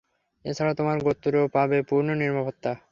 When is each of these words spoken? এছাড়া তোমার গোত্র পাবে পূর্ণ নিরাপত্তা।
এছাড়া 0.45 0.73
তোমার 0.73 0.97
গোত্র 1.05 1.33
পাবে 1.55 1.77
পূর্ণ 1.89 2.09
নিরাপত্তা। 2.21 2.71